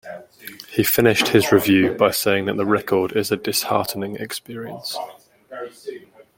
He 0.71 0.81
finished 0.83 1.27
his 1.27 1.51
review 1.51 1.91
by 1.93 2.09
saying 2.09 2.45
that 2.45 2.57
the 2.57 2.65
record 2.65 3.15
is 3.15 3.31
a 3.31 3.37
disheartening 3.37 4.15
experience. 4.15 4.97